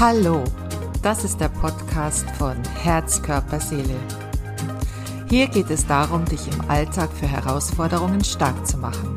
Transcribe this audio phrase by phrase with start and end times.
[0.00, 0.42] Hallo,
[1.02, 3.96] das ist der Podcast von Herz, Körper, Seele.
[5.28, 9.14] Hier geht es darum, dich im Alltag für Herausforderungen stark zu machen,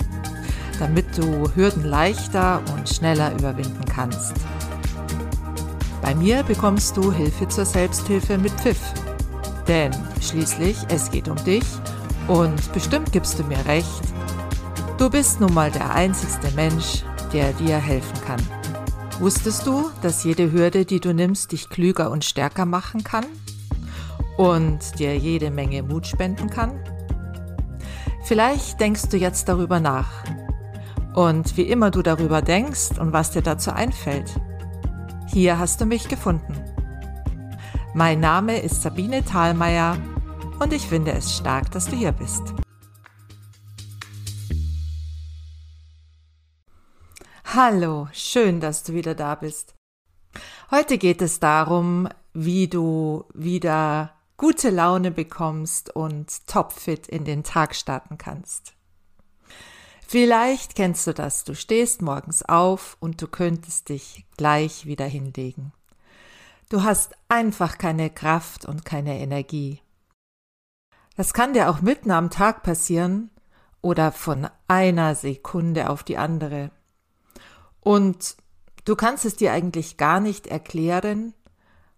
[0.80, 4.34] damit du Hürden leichter und schneller überwinden kannst.
[6.02, 8.82] Bei mir bekommst du Hilfe zur Selbsthilfe mit Pfiff.
[9.70, 11.64] Denn schließlich, es geht um dich
[12.28, 14.02] und bestimmt gibst du mir recht,
[14.98, 18.63] du bist nun mal der einzigste Mensch, der dir helfen kann.
[19.20, 23.26] Wusstest du, dass jede Hürde, die du nimmst, dich klüger und stärker machen kann?
[24.38, 26.72] Und dir jede Menge Mut spenden kann?
[28.24, 30.10] Vielleicht denkst du jetzt darüber nach.
[31.14, 34.32] Und wie immer du darüber denkst und was dir dazu einfällt,
[35.28, 36.56] hier hast du mich gefunden.
[37.94, 39.98] Mein Name ist Sabine Thalmeier
[40.60, 42.42] und ich finde es stark, dass du hier bist.
[47.56, 49.76] Hallo, schön, dass du wieder da bist.
[50.72, 57.76] Heute geht es darum, wie du wieder gute Laune bekommst und topfit in den Tag
[57.76, 58.74] starten kannst.
[60.08, 65.74] Vielleicht kennst du das, du stehst morgens auf und du könntest dich gleich wieder hinlegen.
[66.70, 69.80] Du hast einfach keine Kraft und keine Energie.
[71.16, 73.30] Das kann dir auch mitten am Tag passieren
[73.84, 76.72] oder von einer Sekunde auf die andere.
[77.84, 78.38] Und
[78.86, 81.34] du kannst es dir eigentlich gar nicht erklären,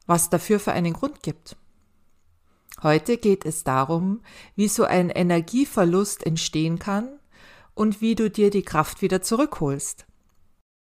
[0.08, 1.56] was dafür für einen Grund gibt.
[2.82, 4.22] Heute geht es darum,
[4.56, 7.20] wie so ein Energieverlust entstehen kann
[7.74, 10.06] und wie du dir die Kraft wieder zurückholst.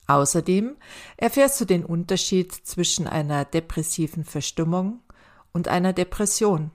[0.06, 0.76] Außerdem
[1.16, 5.00] erfährst du den Unterschied zwischen einer depressiven Verstimmung
[5.52, 6.70] und einer Depression.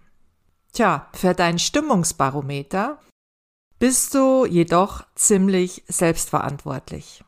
[0.74, 3.00] Tja, für dein Stimmungsbarometer
[3.80, 7.24] bist du jedoch ziemlich selbstverantwortlich.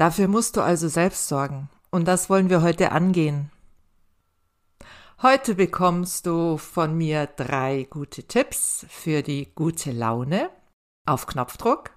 [0.00, 1.68] Dafür musst du also selbst sorgen.
[1.90, 3.50] Und das wollen wir heute angehen.
[5.20, 10.48] Heute bekommst du von mir drei gute Tipps für die gute Laune
[11.04, 11.90] auf Knopfdruck.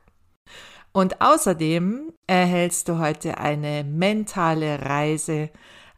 [0.92, 5.50] Und außerdem erhältst du heute eine mentale Reise,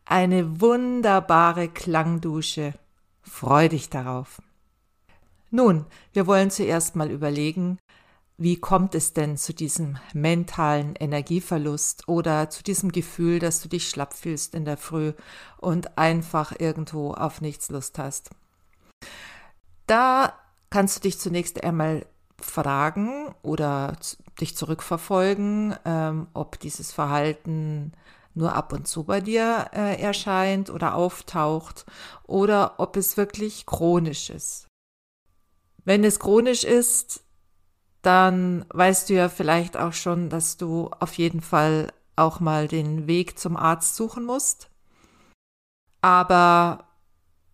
[0.05, 2.75] eine wunderbare Klangdusche.
[3.23, 4.43] Freu dich darauf.
[5.49, 7.79] Nun, wir wollen zuerst mal überlegen,
[8.37, 13.89] wie kommt es denn zu diesem mentalen Energieverlust oder zu diesem Gefühl, dass du dich
[13.89, 15.13] schlapp fühlst in der Früh
[15.57, 18.31] und einfach irgendwo auf nichts Lust hast?
[19.87, 20.33] Da
[20.69, 22.05] kannst du dich zunächst einmal
[22.41, 23.95] fragen oder
[24.39, 27.93] dich zurückverfolgen, ähm, ob dieses Verhalten
[28.33, 31.85] nur ab und zu bei dir äh, erscheint oder auftaucht
[32.23, 34.67] oder ob es wirklich chronisch ist.
[35.85, 37.24] Wenn es chronisch ist,
[38.05, 43.07] dann weißt du ja vielleicht auch schon, dass du auf jeden Fall auch mal den
[43.07, 44.69] Weg zum Arzt suchen musst.
[46.01, 46.85] Aber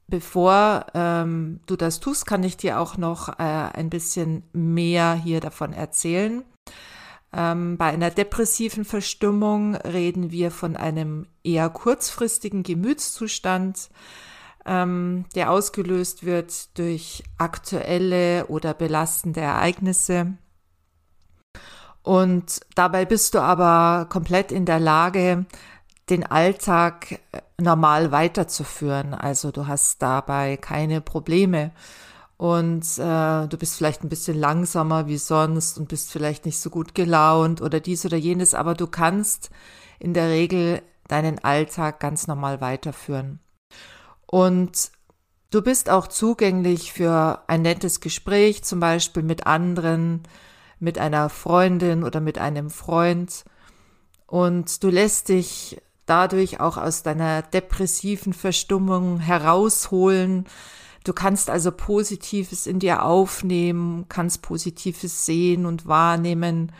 [0.08, 5.40] bevor ähm, du das tust, kann ich dir auch noch äh, ein bisschen mehr hier
[5.40, 6.44] davon erzählen.
[7.34, 13.90] Ähm, bei einer depressiven Verstimmung reden wir von einem eher kurzfristigen Gemütszustand,
[14.66, 20.34] ähm, der ausgelöst wird durch aktuelle oder belastende Ereignisse.
[22.04, 25.46] Und dabei bist du aber komplett in der Lage,
[26.10, 29.14] den Alltag äh, normal weiterzuführen.
[29.14, 31.72] Also du hast dabei keine Probleme
[32.38, 36.72] und äh, du bist vielleicht ein bisschen langsamer wie sonst und bist vielleicht nicht so
[36.72, 39.52] gut gelaunt oder dies oder jenes, aber du kannst
[40.00, 43.40] in der Regel deinen Alltag ganz normal weiterführen.
[44.26, 44.92] Und
[45.52, 50.24] du bist auch zugänglich für ein nettes Gespräch, zum Beispiel mit anderen,
[50.82, 53.46] mit einer Freundin oder mit einem Freund.
[54.28, 60.46] Und du lässt dich dadurch auch aus deiner depressiven Verstimmung herausholen.
[61.04, 66.72] Du kannst also Positives in dir aufnehmen, kannst Positives sehen und wahrnehmen,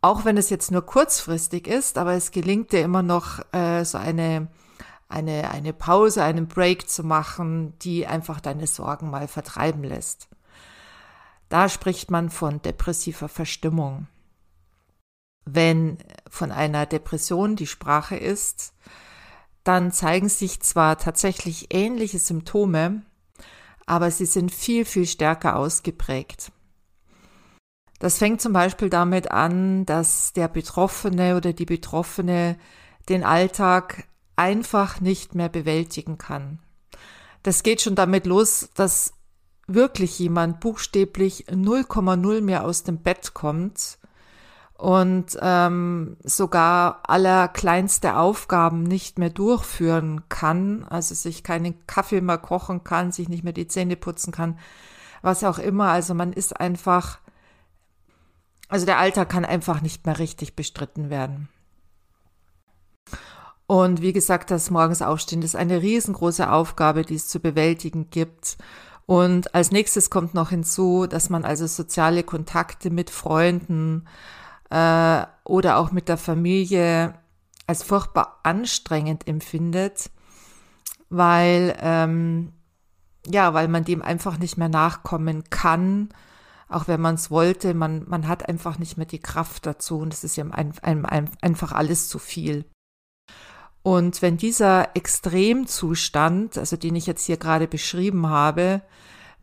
[0.00, 3.98] auch wenn es jetzt nur kurzfristig ist, aber es gelingt dir immer noch äh, so
[3.98, 4.48] eine
[5.08, 10.28] eine, eine Pause, einen Break zu machen, die einfach deine Sorgen mal vertreiben lässt.
[11.48, 14.06] Da spricht man von depressiver Verstimmung.
[15.44, 15.98] Wenn
[16.28, 18.74] von einer Depression die Sprache ist,
[19.64, 23.02] dann zeigen sich zwar tatsächlich ähnliche Symptome,
[23.86, 26.52] aber sie sind viel, viel stärker ausgeprägt.
[27.98, 32.56] Das fängt zum Beispiel damit an, dass der Betroffene oder die Betroffene
[33.08, 34.04] den Alltag
[34.36, 36.60] einfach nicht mehr bewältigen kann.
[37.42, 39.14] Das geht schon damit los, dass
[39.68, 43.98] wirklich jemand buchstäblich 0,0 mehr aus dem Bett kommt
[44.78, 52.82] und ähm, sogar allerkleinste Aufgaben nicht mehr durchführen kann, also sich keinen Kaffee mehr kochen
[52.82, 54.58] kann, sich nicht mehr die Zähne putzen kann,
[55.20, 55.88] was auch immer.
[55.88, 57.18] Also man ist einfach,
[58.68, 61.48] also der Alltag kann einfach nicht mehr richtig bestritten werden.
[63.66, 68.56] Und wie gesagt, das Morgens aufstehen ist eine riesengroße Aufgabe, die es zu bewältigen gibt.
[69.08, 74.06] Und als nächstes kommt noch hinzu, dass man also soziale Kontakte mit Freunden,
[74.68, 77.14] äh, oder auch mit der Familie
[77.66, 80.10] als furchtbar anstrengend empfindet,
[81.08, 82.52] weil ähm,
[83.26, 86.10] ja, weil man dem einfach nicht mehr nachkommen kann,
[86.68, 90.12] auch wenn man es wollte, man, man hat einfach nicht mehr die Kraft dazu und
[90.12, 92.66] es ist ja ein, ein, ein, einfach alles zu viel.
[93.82, 98.82] Und wenn dieser Extremzustand, also den ich jetzt hier gerade beschrieben habe,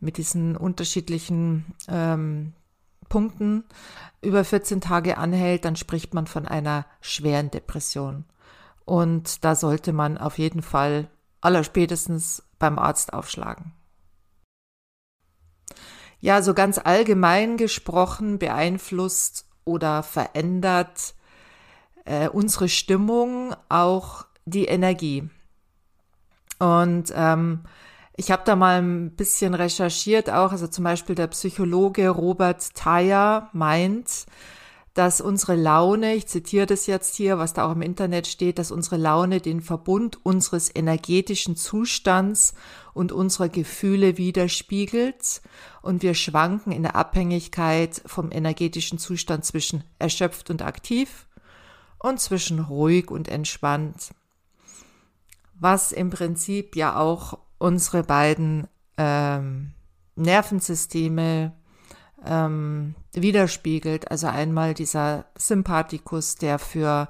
[0.00, 2.52] mit diesen unterschiedlichen ähm,
[3.08, 3.64] Punkten
[4.22, 8.24] über 14 Tage anhält, dann spricht man von einer schweren Depression.
[8.84, 11.08] Und da sollte man auf jeden Fall
[11.40, 13.72] allerspätestens beim Arzt aufschlagen.
[16.20, 21.14] Ja, so ganz allgemein gesprochen beeinflusst oder verändert
[22.06, 25.28] äh, unsere Stimmung auch die Energie.
[26.58, 27.60] Und ähm,
[28.16, 33.50] ich habe da mal ein bisschen recherchiert auch, also zum Beispiel der Psychologe Robert Thayer
[33.52, 34.26] meint,
[34.94, 38.70] dass unsere Laune, ich zitiere das jetzt hier, was da auch im Internet steht, dass
[38.70, 42.54] unsere Laune den Verbund unseres energetischen Zustands
[42.94, 45.42] und unserer Gefühle widerspiegelt
[45.82, 51.26] und wir schwanken in der Abhängigkeit vom energetischen Zustand zwischen erschöpft und aktiv
[51.98, 54.14] und zwischen ruhig und entspannt.
[55.54, 59.72] Was im Prinzip ja auch unsere beiden ähm,
[60.14, 61.52] Nervensysteme
[62.24, 64.10] ähm, widerspiegelt.
[64.10, 67.08] Also einmal dieser Sympathikus, der für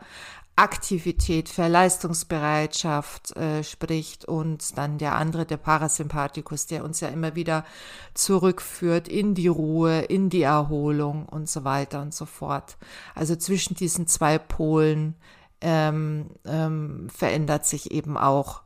[0.56, 7.34] Aktivität, für Leistungsbereitschaft äh, spricht und dann der andere, der Parasympathikus, der uns ja immer
[7.34, 7.64] wieder
[8.14, 12.78] zurückführt in die Ruhe, in die Erholung und so weiter und so fort.
[13.14, 15.14] Also zwischen diesen zwei Polen
[15.60, 18.62] ähm, ähm, verändert sich eben auch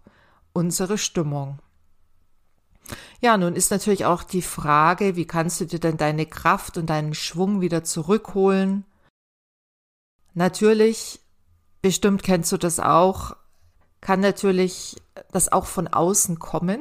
[0.52, 1.58] unsere Stimmung.
[3.20, 6.86] Ja, nun ist natürlich auch die Frage, wie kannst du dir denn deine Kraft und
[6.88, 8.84] deinen Schwung wieder zurückholen?
[10.34, 11.20] Natürlich,
[11.82, 13.36] bestimmt kennst du das auch,
[14.00, 14.96] kann natürlich
[15.32, 16.80] das auch von außen kommen.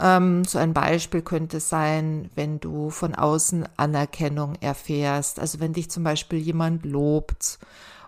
[0.00, 5.40] Ähm, so ein Beispiel könnte sein, wenn du von außen Anerkennung erfährst.
[5.40, 7.58] Also wenn dich zum Beispiel jemand lobt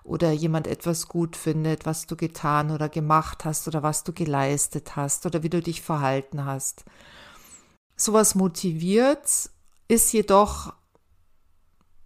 [0.05, 4.97] oder jemand etwas gut findet, was du getan oder gemacht hast oder was du geleistet
[4.97, 6.85] hast oder wie du dich verhalten hast.
[7.97, 9.51] Sowas motiviert,
[9.89, 10.73] ist jedoch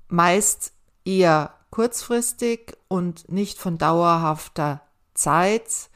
[0.09, 0.73] meist
[1.05, 4.81] eher kurzfristig und nicht von dauerhafter
[5.15, 5.91] Zeit.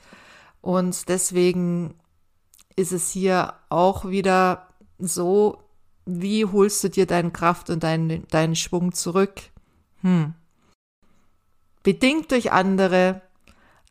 [0.60, 1.94] Und deswegen
[2.76, 5.62] ist es hier auch wieder so,
[6.04, 9.34] wie holst du dir deine Kraft und deinen, deinen Schwung zurück?
[10.02, 10.34] Hm
[11.88, 13.22] bedingt durch andere,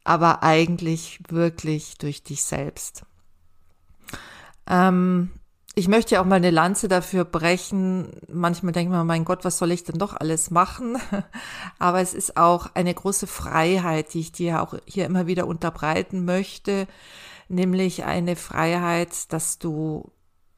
[0.04, 3.08] aber eigentlich wirklich durch dich selbst.
[4.68, 5.32] Ähm,
[5.78, 8.10] ich möchte ja auch mal eine Lanze dafür brechen.
[8.28, 10.98] Manchmal denkt man, mein Gott, was soll ich denn doch alles machen?
[11.78, 16.26] Aber es ist auch eine große Freiheit, die ich dir auch hier immer wieder unterbreiten
[16.26, 16.88] möchte,
[17.48, 20.12] nämlich eine Freiheit, dass du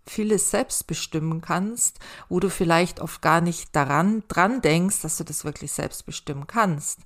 [0.05, 1.99] vieles selbst bestimmen kannst,
[2.29, 6.47] wo du vielleicht oft gar nicht daran dran denkst, dass du das wirklich selbst bestimmen
[6.47, 7.01] kannst.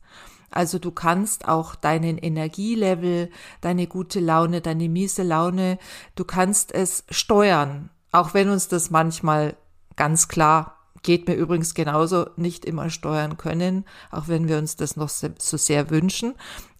[0.51, 5.79] Also du kannst auch deinen Energielevel, deine gute Laune, deine miese Laune,
[6.13, 9.58] du kannst es steuern, auch wenn uns das manchmal
[9.98, 14.96] ganz klar geht mir übrigens genauso nicht immer steuern können, auch wenn wir uns das
[14.96, 16.34] noch so sehr wünschen.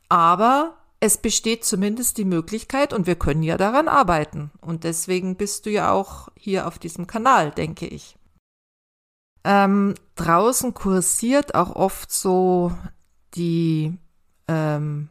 [0.08, 4.52] Aber es besteht zumindest die Möglichkeit und wir können ja daran arbeiten.
[4.62, 8.18] Und deswegen bist du ja auch hier auf diesem Kanal, denke ich.
[9.44, 12.72] Ähm, draußen kursiert auch oft so
[13.36, 13.98] die,
[14.48, 15.10] ähm,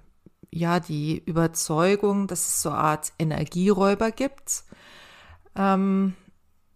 [0.50, 4.64] ja, die Überzeugung, dass es so eine Art Energieräuber gibt.
[5.57, 6.15] Ähm,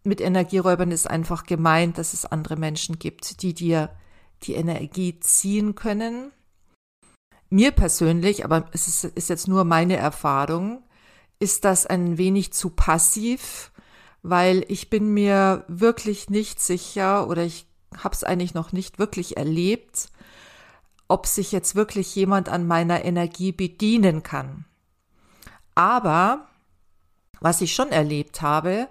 [0.05, 3.91] mit Energieräubern ist einfach gemeint, dass es andere Menschen gibt, die dir
[4.43, 6.33] die Energie ziehen können
[7.51, 10.83] mir persönlich, aber es ist, ist jetzt nur meine Erfahrung,
[11.39, 13.73] ist das ein wenig zu passiv,
[14.23, 17.67] weil ich bin mir wirklich nicht sicher oder ich
[17.97, 20.09] habe es eigentlich noch nicht wirklich erlebt,
[21.09, 24.65] ob sich jetzt wirklich jemand an meiner Energie bedienen kann.
[25.75, 26.49] Aber
[27.41, 28.89] was ich schon erlebt habe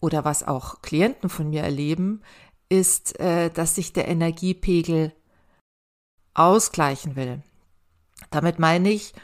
[0.00, 2.22] oder was auch Klienten von mir erleben,
[2.68, 5.12] ist, äh, dass sich der Energiepegel
[6.34, 7.42] ausgleichen will.
[8.30, 9.14] Damit meine ich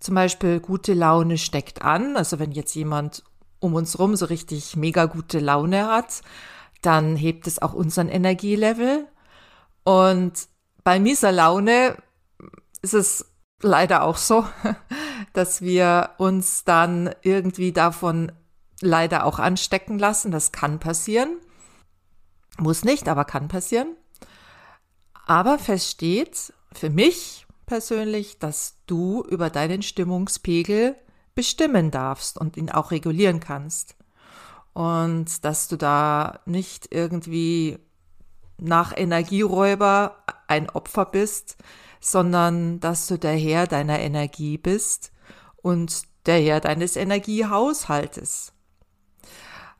[0.00, 2.16] zum Beispiel, gute Laune steckt an.
[2.16, 3.22] Also wenn jetzt jemand
[3.60, 6.22] um uns rum so richtig mega gute Laune hat,
[6.80, 9.06] dann hebt es auch unseren Energielevel.
[9.84, 10.32] Und
[10.82, 11.96] bei mieser Laune
[12.80, 13.26] ist es
[13.60, 14.46] leider auch so,
[15.32, 18.32] dass wir uns dann irgendwie davon
[18.80, 20.30] leider auch anstecken lassen.
[20.30, 21.36] Das kann passieren.
[22.58, 23.96] Muss nicht, aber kann passieren.
[25.26, 30.96] Aber feststeht für mich persönlich, dass du über deinen Stimmungspegel
[31.34, 33.96] bestimmen darfst und ihn auch regulieren kannst.
[34.72, 37.78] Und dass du da nicht irgendwie
[38.58, 40.16] nach Energieräuber
[40.50, 41.56] ein Opfer bist,
[42.00, 45.12] sondern dass du der Herr deiner Energie bist
[45.56, 48.52] und der Herr deines Energiehaushaltes.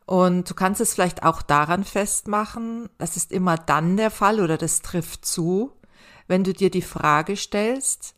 [0.06, 4.58] Und du kannst es vielleicht auch daran festmachen, das ist immer dann der Fall oder
[4.58, 5.72] das trifft zu,
[6.26, 8.14] wenn du dir die Frage stellst,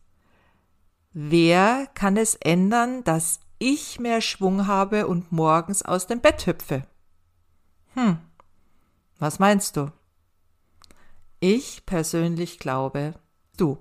[1.13, 6.87] wer kann es ändern, dass ich mehr Schwung habe und morgens aus dem Bett hüpfe?
[7.95, 8.19] Hm,
[9.19, 9.93] was meinst du?
[11.45, 13.15] Ich persönlich glaube,
[13.57, 13.77] du.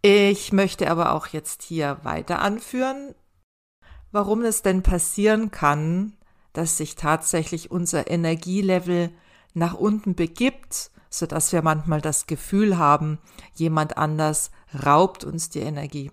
[0.00, 3.12] Ich möchte aber auch jetzt hier weiter anführen,
[4.12, 6.16] warum es denn passieren kann,
[6.52, 9.10] dass sich tatsächlich unser Energielevel
[9.52, 13.18] nach unten begibt, so dass wir manchmal das Gefühl haben,
[13.52, 16.12] jemand anders raubt uns die Energie.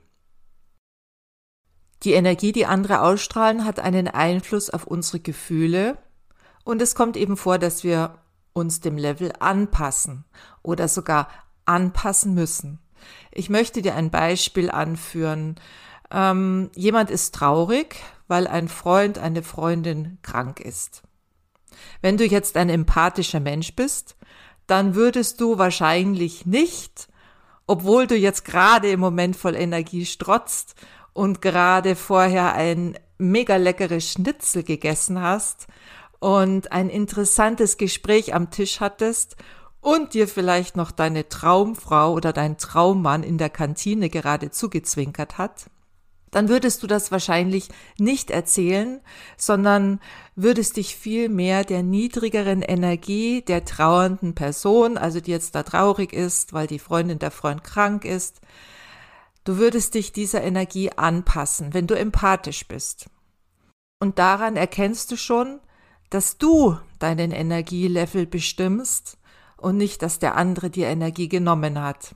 [2.01, 5.99] Die Energie, die andere ausstrahlen, hat einen Einfluss auf unsere Gefühle
[6.63, 8.17] und es kommt eben vor, dass wir
[8.53, 10.25] uns dem Level anpassen
[10.61, 11.27] oder sogar
[11.65, 12.79] anpassen müssen.
[13.31, 15.55] Ich möchte dir ein Beispiel anführen.
[16.11, 21.03] Ähm, jemand ist traurig, weil ein Freund, eine Freundin krank ist.
[22.01, 24.15] Wenn du jetzt ein empathischer Mensch bist,
[24.67, 27.09] dann würdest du wahrscheinlich nicht,
[27.67, 30.75] obwohl du jetzt gerade im Moment voll Energie strotzt
[31.13, 35.67] und gerade vorher ein mega leckeres Schnitzel gegessen hast
[36.23, 39.35] und ein interessantes Gespräch am Tisch hattest
[39.81, 45.65] und dir vielleicht noch deine Traumfrau oder dein Traummann in der Kantine gerade zugezwinkert hat,
[46.31, 47.67] dann würdest du das wahrscheinlich
[47.99, 49.01] nicht erzählen,
[49.35, 49.99] sondern
[50.37, 56.13] würdest dich viel mehr der niedrigeren Energie der trauernden Person, also die jetzt da traurig
[56.13, 58.39] ist, weil die Freundin der Freund krank ist,
[59.43, 63.07] du würdest dich dieser Energie anpassen, wenn du empathisch bist.
[63.99, 65.59] Und daran erkennst du schon,
[66.13, 69.17] dass du deinen Energielevel bestimmst
[69.57, 72.15] und nicht, dass der andere dir Energie genommen hat.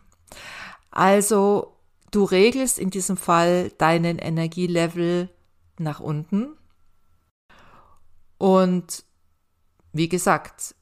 [0.92, 1.78] Also
[2.12, 5.30] du regelst in diesem Fall deinen Energielevel
[5.80, 6.56] nach unten
[8.38, 9.04] und
[9.94, 10.76] wie gesagt,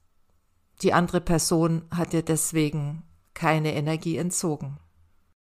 [0.81, 3.03] die andere Person hat dir deswegen
[3.33, 4.77] keine Energie entzogen.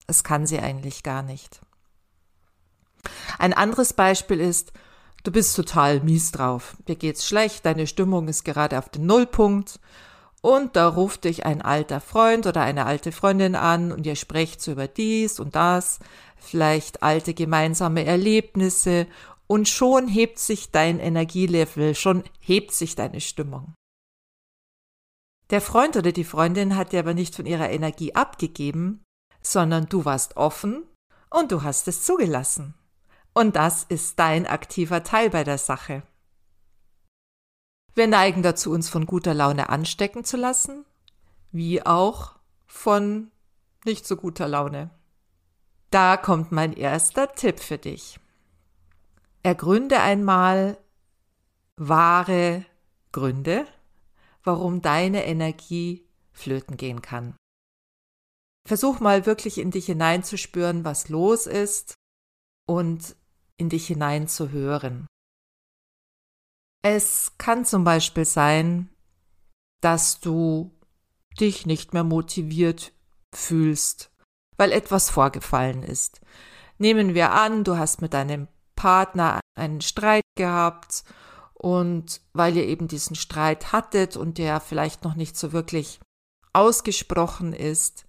[0.07, 1.59] Es kann sie eigentlich gar nicht.
[3.37, 4.71] Ein anderes Beispiel ist,
[5.27, 6.77] du bist total mies drauf.
[6.87, 9.81] Dir geht's schlecht, deine Stimmung ist gerade auf den Nullpunkt
[10.41, 14.61] und da ruft dich ein alter Freund oder eine alte Freundin an und ihr sprecht
[14.61, 15.99] so über dies und das,
[16.37, 19.05] vielleicht alte gemeinsame Erlebnisse
[19.47, 23.73] und schon hebt sich dein Energielevel, schon hebt sich deine Stimmung.
[25.49, 29.03] Der Freund oder die Freundin hat dir aber nicht von ihrer Energie abgegeben,
[29.41, 30.83] sondern du warst offen
[31.29, 32.76] und du hast es zugelassen.
[33.37, 36.01] Und das ist dein aktiver Teil bei der Sache.
[37.93, 40.85] Wir neigen dazu, uns von guter Laune anstecken zu lassen,
[41.51, 42.33] wie auch
[42.65, 43.29] von
[43.85, 44.89] nicht so guter Laune.
[45.91, 48.19] Da kommt mein erster Tipp für dich.
[49.43, 50.79] Ergründe einmal
[51.75, 52.65] wahre
[53.11, 53.67] Gründe,
[54.43, 57.35] warum deine Energie flöten gehen kann.
[58.67, 61.93] Versuch mal wirklich in dich hineinzuspüren, was los ist
[62.65, 63.15] und
[63.57, 65.07] in dich hineinzuhören.
[66.83, 68.89] Es kann zum Beispiel sein,
[69.81, 70.71] dass du
[71.39, 72.93] dich nicht mehr motiviert
[73.33, 74.11] fühlst,
[74.57, 76.21] weil etwas vorgefallen ist.
[76.77, 81.03] Nehmen wir an, du hast mit deinem Partner einen Streit gehabt
[81.53, 85.99] und weil ihr eben diesen Streit hattet und der vielleicht noch nicht so wirklich
[86.53, 88.05] ausgesprochen ist,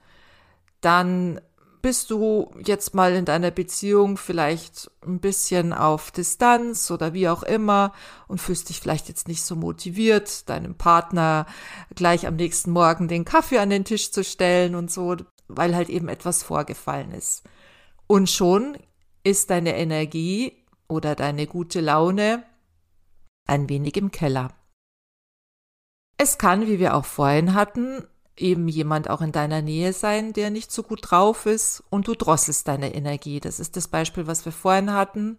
[0.81, 1.41] dann
[1.83, 7.43] bist du jetzt mal in deiner Beziehung vielleicht ein bisschen auf Distanz oder wie auch
[7.43, 7.93] immer
[8.27, 11.47] und fühlst dich vielleicht jetzt nicht so motiviert, deinem Partner
[11.95, 15.17] gleich am nächsten Morgen den Kaffee an den Tisch zu stellen und so,
[15.49, 17.43] weil halt eben etwas vorgefallen ist.
[18.07, 18.77] Und schon
[19.25, 22.43] ist deine Energie oder deine gute Laune
[23.47, 24.55] ein wenig im Keller.
[26.17, 28.05] Es kann, wie wir auch vorhin hatten,
[28.41, 32.15] eben jemand auch in deiner Nähe sein, der nicht so gut drauf ist und du
[32.15, 33.41] drosselst deine Energie.
[33.41, 35.39] Das ist das Beispiel, was wir vorhin hatten,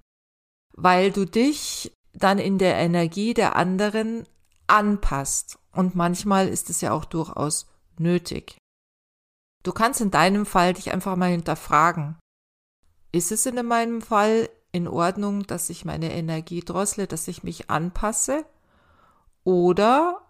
[0.73, 4.25] weil du dich dann in der Energie der anderen
[4.67, 5.59] anpasst.
[5.71, 8.57] Und manchmal ist es ja auch durchaus nötig.
[9.63, 12.17] Du kannst in deinem Fall dich einfach mal hinterfragen.
[13.11, 17.69] Ist es in meinem Fall in Ordnung, dass ich meine Energie drossle, dass ich mich
[17.69, 18.45] anpasse?
[19.43, 20.21] Oder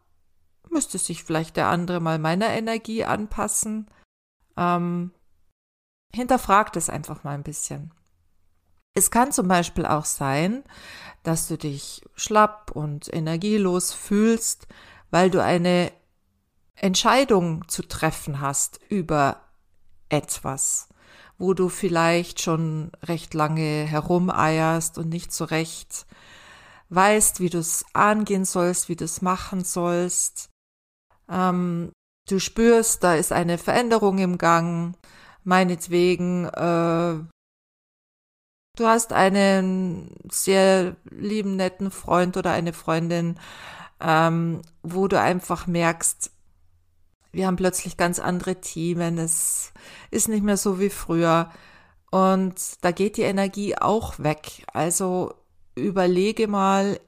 [0.71, 3.89] müsste sich vielleicht der andere mal meiner Energie anpassen?
[4.57, 5.11] Ähm,
[6.13, 7.93] hinterfragt es einfach mal ein bisschen.
[8.95, 10.63] Es kann zum Beispiel auch sein,
[11.23, 14.67] dass du dich schlapp und energielos fühlst,
[15.11, 15.91] weil du eine
[16.75, 19.41] Entscheidung zu treffen hast über
[20.09, 20.89] etwas,
[21.37, 26.05] wo du vielleicht schon recht lange herumeierst und nicht so recht
[26.89, 30.49] weißt, wie du es angehen sollst, wie du es machen sollst.
[31.29, 31.91] Ähm,
[32.27, 34.95] du spürst, da ist eine Veränderung im Gang.
[35.43, 37.19] Meinetwegen, äh,
[38.77, 43.39] du hast einen sehr lieben, netten Freund oder eine Freundin,
[43.99, 46.31] ähm, wo du einfach merkst,
[47.31, 49.71] wir haben plötzlich ganz andere Themen, es
[50.09, 51.51] ist nicht mehr so wie früher
[52.11, 54.65] und da geht die Energie auch weg.
[54.73, 55.35] Also
[55.75, 56.99] überlege mal,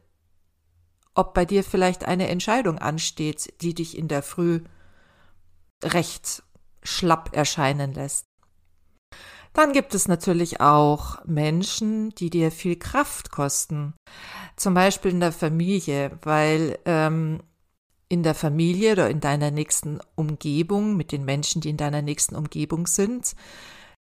[1.15, 4.61] ob bei dir vielleicht eine Entscheidung ansteht, die dich in der Früh
[5.83, 6.43] recht
[6.83, 8.25] schlapp erscheinen lässt.
[9.53, 13.93] Dann gibt es natürlich auch Menschen, die dir viel Kraft kosten.
[14.55, 17.43] Zum Beispiel in der Familie, weil ähm,
[18.07, 22.35] in der Familie oder in deiner nächsten Umgebung, mit den Menschen, die in deiner nächsten
[22.35, 23.35] Umgebung sind,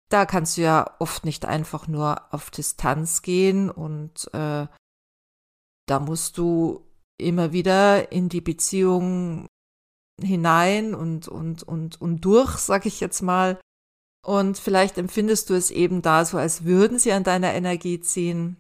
[0.09, 4.67] da kannst du ja oft nicht einfach nur auf Distanz gehen und äh,
[5.87, 6.85] da musst du
[7.23, 9.47] immer wieder in die Beziehung
[10.21, 13.59] hinein und, und, und, und durch, sag ich jetzt mal.
[14.25, 18.57] Und vielleicht empfindest du es eben da so, als würden sie an deiner Energie ziehen.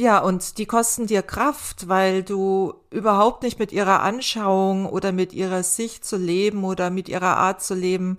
[0.00, 5.32] Ja, und die kosten dir Kraft, weil du überhaupt nicht mit ihrer Anschauung oder mit
[5.32, 8.18] ihrer Sicht zu leben oder mit ihrer Art zu leben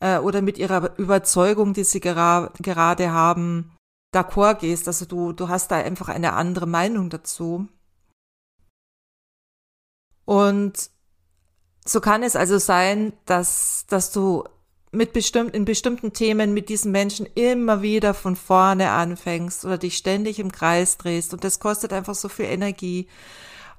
[0.00, 3.76] äh, oder mit ihrer Überzeugung, die sie gera gerade haben,
[4.12, 4.88] d'accord gehst.
[4.88, 7.68] Also du, du hast da einfach eine andere Meinung dazu.
[10.28, 10.90] Und
[11.86, 14.44] so kann es also sein, dass, dass du
[14.92, 19.96] mit bestimmt, in bestimmten Themen mit diesen Menschen immer wieder von vorne anfängst oder dich
[19.96, 23.08] ständig im Kreis drehst und das kostet einfach so viel Energie.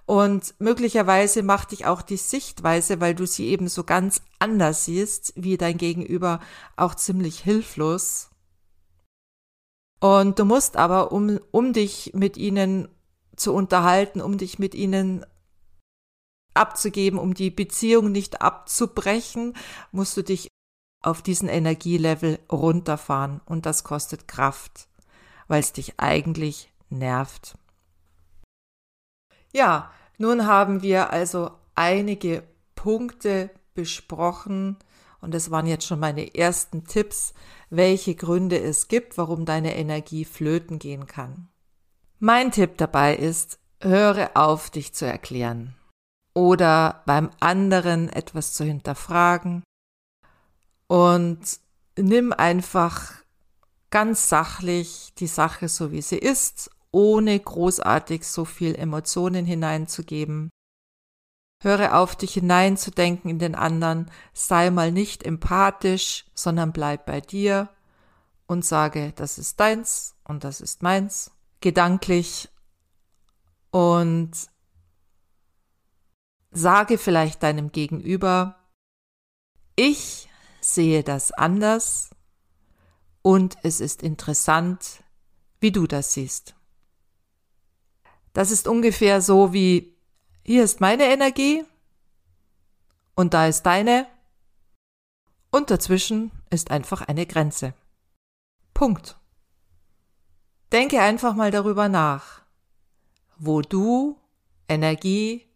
[0.08, 5.34] Und möglicherweise macht dich auch die Sichtweise, weil du sie eben so ganz anders siehst,
[5.36, 6.40] wie dein Gegenüber,
[6.78, 8.32] auch ziemlich hilflos.
[10.00, 12.88] Und du musst aber, um, um dich mit ihnen
[13.36, 15.28] zu unterhalten, um dich mit ihnen
[16.54, 19.56] abzugeben, um die Beziehung nicht abzubrechen,
[19.92, 20.50] musst du dich
[21.02, 24.88] auf diesen Energielevel runterfahren und das kostet Kraft,
[25.48, 27.58] weil es dich eigentlich nervt.
[29.54, 32.44] Ja, nun haben wir also einige
[32.76, 34.78] Punkte besprochen
[35.22, 37.34] und das waren jetzt schon meine ersten Tipps,
[37.70, 41.48] welche Gründe es gibt, warum deine Energie flöten gehen kann.
[42.20, 45.76] Mein Tipp dabei ist, höre auf, dich zu erklären
[46.39, 49.62] oder beim anderen etwas zu hinterfragen.
[50.88, 51.60] Und
[51.97, 53.12] nimm einfach
[53.89, 60.49] ganz sachlich die Sache so wie sie ist, ohne großartig so viel Emotionen hineinzugeben.
[61.62, 67.67] Höre auf, dich hineinzudenken in den anderen, sei mal nicht empathisch, sondern bleib bei dir
[68.47, 72.47] und sage, das ist deins und das ist meins, gedanklich
[73.71, 74.32] und
[76.52, 78.56] sage vielleicht deinem Gegenüber,
[79.76, 80.30] ich
[80.62, 82.10] sehe das anders
[83.22, 85.04] und es ist interessant,
[85.60, 86.56] wie du das siehst.
[88.34, 89.96] Das ist ungefähr so wie,
[90.44, 91.64] hier ist meine Energie
[93.16, 94.08] und da ist deine
[95.52, 97.74] und dazwischen ist einfach eine Grenze.
[98.74, 99.18] Punkt.
[100.72, 102.42] Denke einfach mal darüber nach,
[103.38, 104.18] wo du
[104.68, 105.49] Energie,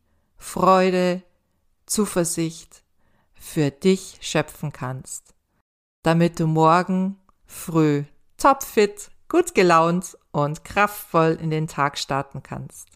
[0.44, 1.24] Freude,
[1.88, 2.84] Zuversicht,
[3.34, 5.34] für dich schöpfen kannst,
[6.04, 8.04] damit du morgen früh
[8.38, 12.88] topfit, gut gelaunt und kraftvoll in den Tag starten kannst.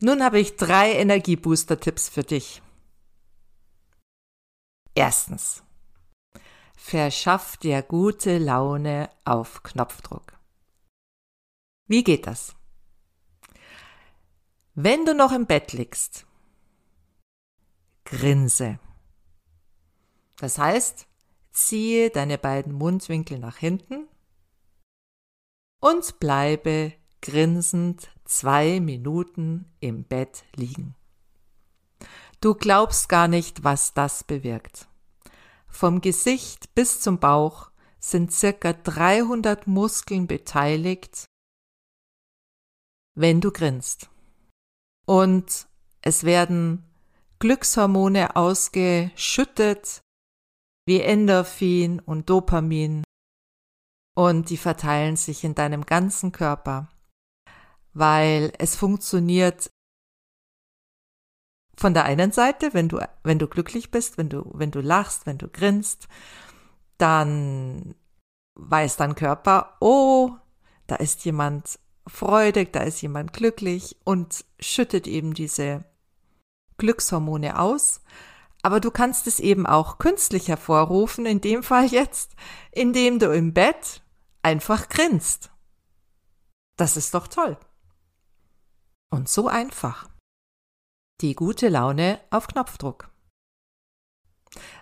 [0.00, 2.60] Nun habe ich drei Energiebooster-Tipps für dich.
[4.94, 5.62] Erstens.
[6.76, 10.34] Verschaff dir gute Laune auf Knopfdruck.
[11.86, 12.54] Wie geht das?
[14.74, 16.26] Wenn du noch im Bett liegst
[18.04, 18.78] grinse.
[20.36, 21.06] Das heißt,
[21.50, 24.06] ziehe deine beiden Mundwinkel nach hinten
[25.80, 30.94] und bleibe grinsend zwei Minuten im Bett liegen.
[32.40, 34.88] Du glaubst gar nicht, was das bewirkt.
[35.68, 41.26] Vom Gesicht bis zum Bauch sind circa 300 Muskeln beteiligt,
[43.14, 44.11] wenn du grinst.
[45.06, 45.66] Und
[46.00, 46.84] es werden
[47.38, 50.02] Glückshormone ausgeschüttet,
[50.86, 53.04] wie Endorphin und Dopamin,
[54.14, 56.88] und die verteilen sich in deinem ganzen Körper,
[57.94, 59.70] weil es funktioniert
[61.76, 65.26] von der einen Seite, wenn du, wenn du glücklich bist, wenn du, wenn du lachst,
[65.26, 66.08] wenn du grinst,
[66.98, 67.94] dann
[68.54, 70.32] weiß dein Körper, oh,
[70.86, 75.84] da ist jemand freudig, da ist jemand glücklich und schüttet eben diese
[76.78, 78.00] Glückshormone aus.
[78.62, 82.36] Aber du kannst es eben auch künstlich hervorrufen, in dem Fall jetzt,
[82.70, 84.02] indem du im Bett
[84.42, 85.50] einfach grinst.
[86.76, 87.58] Das ist doch toll.
[89.10, 90.08] Und so einfach.
[91.20, 93.10] Die gute Laune auf Knopfdruck.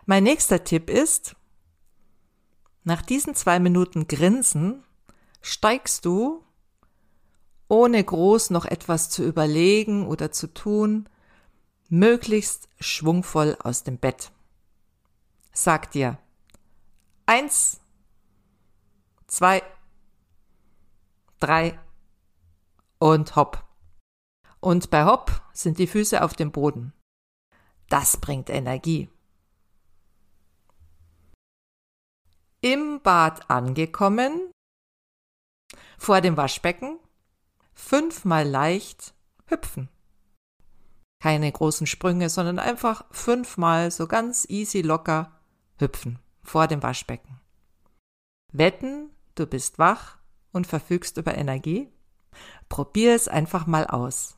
[0.06, 1.37] Mein nächster Tipp ist,
[2.85, 4.85] nach diesen zwei Minuten Grinsen
[5.42, 6.44] steigst du,
[7.70, 11.09] ohne groß noch etwas zu überlegen oder zu tun,
[11.88, 14.33] möglichst schwungvoll aus dem Bett.
[15.52, 16.18] Sag dir
[17.26, 17.80] eins,
[19.28, 19.62] zwei,
[21.38, 21.78] drei
[22.98, 23.64] und hopp.
[24.59, 26.92] Und bei hopp sind die Füße auf dem Boden.
[27.88, 29.09] Das bringt Energie.
[32.62, 34.50] Im Bad angekommen,
[35.98, 36.98] vor dem Waschbecken,
[37.80, 39.14] fünfmal leicht
[39.46, 39.88] hüpfen.
[41.20, 45.32] Keine großen Sprünge, sondern einfach fünfmal so ganz easy locker
[45.78, 47.40] hüpfen vor dem Waschbecken.
[48.52, 50.18] Wetten, du bist wach
[50.52, 51.88] und verfügst über Energie?
[52.68, 54.36] Probier es einfach mal aus.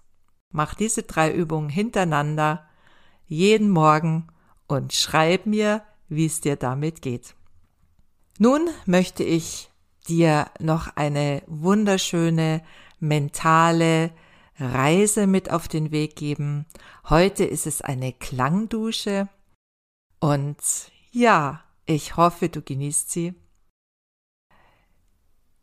[0.50, 2.66] Mach diese drei Übungen hintereinander
[3.26, 4.28] jeden Morgen
[4.66, 7.35] und schreib mir, wie es dir damit geht.
[8.38, 9.70] Nun möchte ich
[10.09, 12.62] dir noch eine wunderschöne
[13.03, 14.12] mentale
[14.59, 16.67] Reise mit auf den Weg geben.
[17.09, 19.29] Heute ist es eine Klangdusche
[20.21, 20.57] und
[21.11, 23.35] ja, ich hoffe, du genießt sie.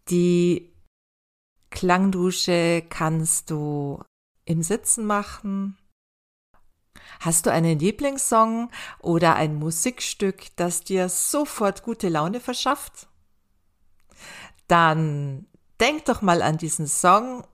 [0.10, 0.74] Die
[1.70, 4.04] Klangdusche kannst du
[4.46, 5.78] im Sitzen machen.
[7.20, 13.08] Hast du einen Lieblingssong oder ein Musikstück, das dir sofort gute Laune verschafft?
[14.68, 15.48] Dann
[15.80, 17.46] denk doch mal an diesen Song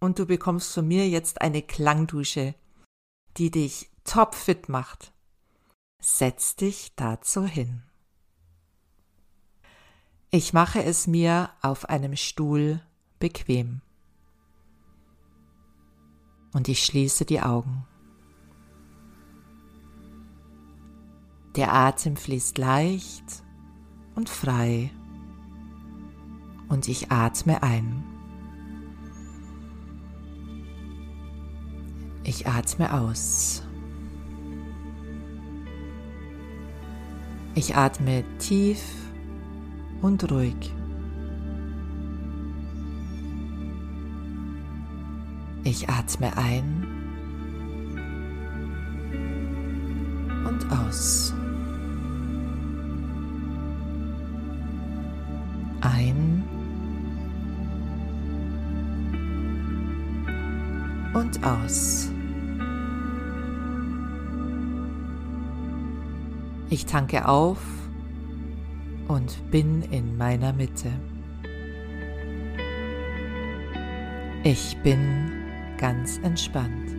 [0.00, 2.54] und du bekommst von mir jetzt eine Klangdusche,
[3.36, 5.12] die dich topfit macht.
[6.00, 7.82] Setz dich dazu hin.
[10.30, 12.80] Ich mache es mir auf einem Stuhl
[13.18, 13.82] bequem.
[16.52, 17.86] Und ich schließe die Augen.
[21.54, 23.44] Der Atem fließt leicht
[24.14, 24.90] und frei.
[26.72, 28.02] Und ich atme ein.
[32.24, 33.62] Ich atme aus.
[37.54, 38.82] Ich atme tief
[40.00, 40.72] und ruhig.
[45.64, 46.86] Ich atme ein
[50.46, 51.34] und aus.
[61.22, 62.10] Und aus.
[66.68, 67.62] Ich tanke auf
[69.06, 70.90] und bin in meiner Mitte.
[74.42, 75.30] Ich bin
[75.78, 76.90] ganz entspannt.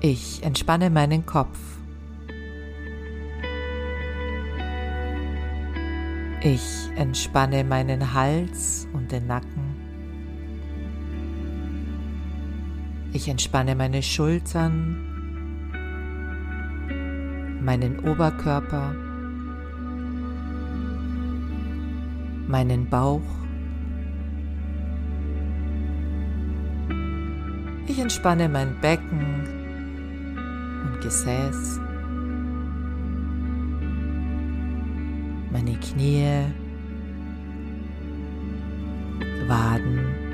[0.00, 1.58] Ich entspanne meinen Kopf.
[6.40, 9.45] Ich entspanne meinen Hals und den Nacken.
[13.26, 14.98] Ich entspanne meine Schultern,
[17.60, 18.94] meinen Oberkörper,
[22.46, 23.24] meinen Bauch.
[27.88, 29.42] Ich entspanne mein Becken
[30.84, 31.80] und Gesäß,
[35.50, 36.44] meine Knie,
[39.48, 40.25] Waden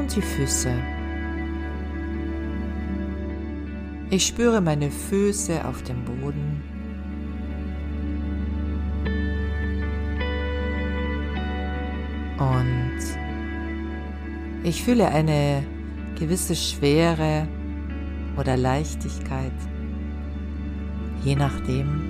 [0.00, 0.72] und die Füße.
[4.08, 6.62] Ich spüre meine Füße auf dem Boden.
[12.38, 13.00] Und
[14.64, 15.62] ich fühle eine
[16.18, 17.46] gewisse Schwere
[18.38, 19.52] oder Leichtigkeit,
[21.22, 22.08] je nachdem.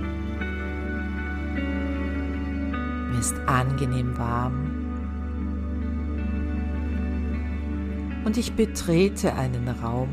[3.10, 4.69] Mir ist angenehm warm.
[8.30, 10.08] Und ich betrete einen Raum.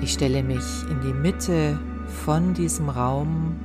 [0.00, 3.56] Ich stelle mich in die Mitte von diesem Raum.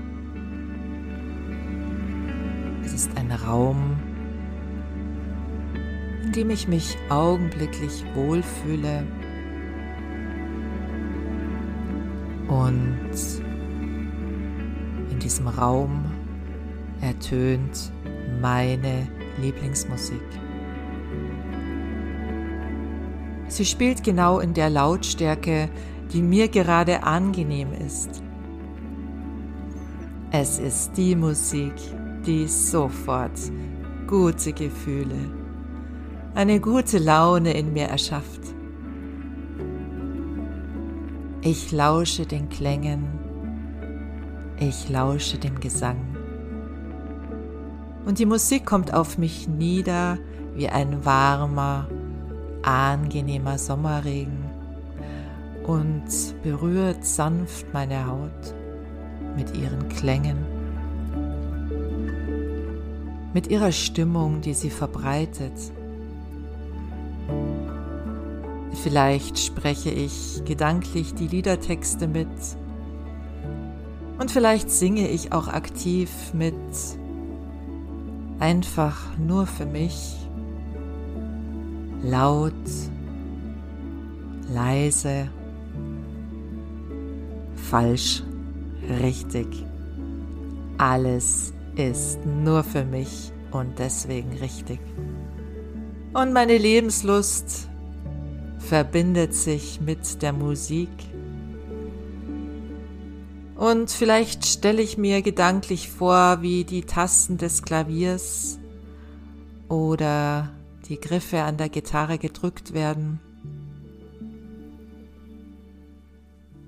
[2.83, 3.99] Es ist ein Raum,
[6.23, 9.05] in dem ich mich augenblicklich wohlfühle
[12.47, 13.11] und
[15.11, 16.05] in diesem Raum
[17.01, 17.91] ertönt
[18.41, 20.21] meine Lieblingsmusik.
[23.47, 25.69] Sie spielt genau in der Lautstärke,
[26.11, 28.21] die mir gerade angenehm ist.
[30.31, 31.73] Es ist die Musik,
[32.25, 33.39] die sofort
[34.07, 35.31] gute Gefühle,
[36.35, 38.41] eine gute Laune in mir erschafft.
[41.41, 43.07] Ich lausche den Klängen,
[44.59, 46.16] ich lausche dem Gesang.
[48.07, 50.17] Und die Musik kommt auf mich nieder
[50.55, 51.89] wie ein warmer,
[52.61, 54.45] angenehmer Sommerregen
[55.65, 56.05] und
[56.41, 58.55] berührt sanft meine Haut
[59.35, 60.37] mit ihren Klängen,
[63.33, 65.51] mit ihrer Stimmung, die sie verbreitet.
[68.83, 72.29] Vielleicht spreche ich gedanklich die Liedertexte mit
[74.17, 76.55] und vielleicht singe ich auch aktiv mit
[78.39, 80.15] einfach nur für mich,
[82.03, 82.53] laut,
[84.53, 85.29] leise,
[87.55, 88.23] falsch,
[89.01, 89.47] richtig.
[90.77, 94.79] Alles ist nur für mich und deswegen richtig.
[96.13, 97.67] Und meine Lebenslust
[98.59, 100.89] verbindet sich mit der Musik
[103.69, 108.59] und vielleicht stelle ich mir gedanklich vor, wie die Tasten des Klaviers
[109.67, 110.51] oder
[110.87, 113.19] die Griffe an der Gitarre gedrückt werden,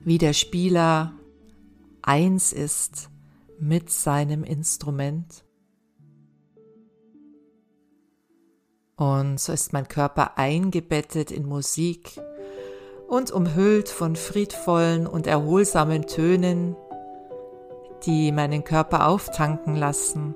[0.04, 1.14] wie der Spieler
[2.02, 3.10] eins ist
[3.60, 5.46] mit seinem Instrument.
[8.98, 12.20] Und so ist mein Körper eingebettet in Musik
[13.08, 16.76] und umhüllt von friedvollen und erholsamen Tönen,
[18.06, 20.36] die meinen Körper auftanken lassen.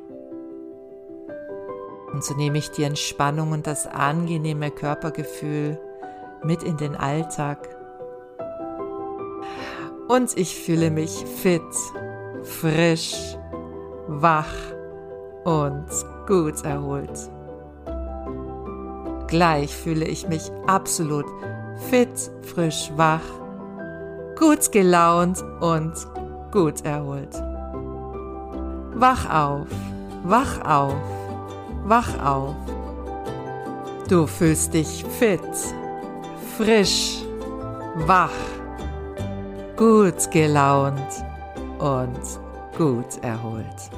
[2.12, 5.80] Und so nehme ich die Entspannung und das angenehme Körpergefühl
[6.44, 7.70] mit in den Alltag.
[10.08, 11.62] Und ich fühle mich fit,
[12.44, 13.38] frisch,
[14.08, 14.54] wach
[15.44, 15.88] und
[16.28, 17.30] gut erholt.
[19.28, 21.26] Gleich fühle ich mich absolut
[21.90, 23.24] fit, frisch, wach,
[24.38, 25.94] gut gelaunt und
[26.52, 27.53] gut erholt.
[28.96, 29.68] Wach auf,
[30.24, 30.96] wach auf,
[31.84, 32.56] wach auf.
[34.08, 35.42] Du fühlst dich fit,
[36.58, 37.24] frisch,
[38.06, 38.30] wach,
[39.76, 41.26] gut gelaunt
[41.80, 42.20] und
[42.78, 43.90] gut erholt.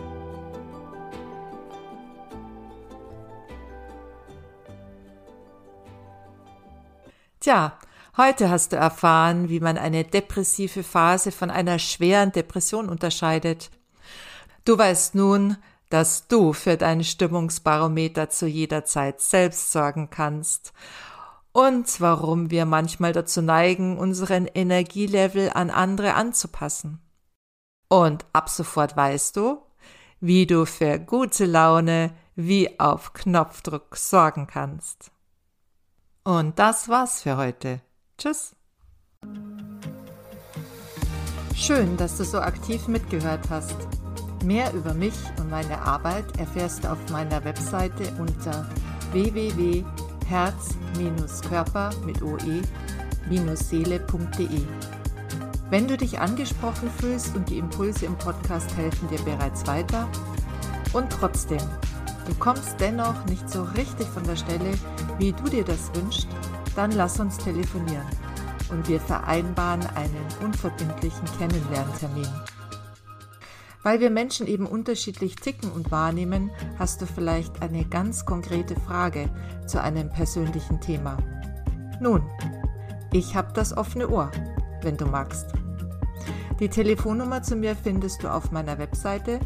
[7.42, 7.78] Tja,
[8.18, 13.70] heute hast du erfahren, wie man eine depressive Phase von einer schweren Depression unterscheidet.
[14.66, 15.58] Du weißt nun,
[15.90, 20.74] dass du für dein Stimmungsbarometer zu jeder Zeit selbst sorgen kannst
[21.52, 27.00] und warum wir manchmal dazu neigen, unseren Energielevel an andere anzupassen.
[27.88, 29.62] Und ab sofort weißt du,
[30.20, 35.12] wie du für gute Laune wie auf Knopfdruck sorgen kannst.
[36.24, 37.82] Und das war's für heute.
[38.18, 38.56] Tschüss.
[41.56, 43.78] Schön, dass du so aktiv mitgehört hast.
[44.46, 48.70] Mehr über mich und meine Arbeit erfährst du auf meiner Webseite unter
[49.12, 54.62] www.herz-körper mit oe-seele.de.
[55.70, 60.08] Wenn du dich angesprochen fühlst und die Impulse im Podcast helfen dir bereits weiter
[60.94, 61.62] und trotzdem
[62.26, 64.74] Du kommst dennoch nicht so richtig von der Stelle,
[65.20, 66.28] wie du dir das wünschst,
[66.76, 68.08] dann lass uns telefonieren
[68.72, 72.28] und wir vereinbaren einen unverbindlichen Kennenlerntermin.
[73.86, 79.30] Weil wir Menschen eben unterschiedlich ticken und wahrnehmen, hast du vielleicht eine ganz konkrete Frage
[79.68, 81.18] zu einem persönlichen Thema.
[82.02, 82.24] Nun,
[83.12, 84.30] Ich habe das offene Ohr,
[84.82, 85.54] wenn du magst.
[86.60, 89.40] Die Telefonnummer zu mir findest du auf meiner Webseite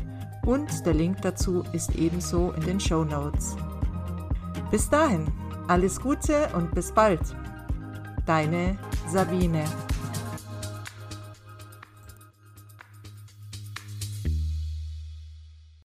[0.43, 3.57] und der Link dazu ist ebenso in den Show Notes.
[4.71, 5.27] Bis dahin,
[5.67, 7.21] alles Gute und bis bald.
[8.25, 9.65] Deine Sabine.